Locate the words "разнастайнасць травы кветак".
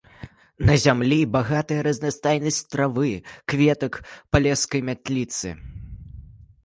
1.87-4.01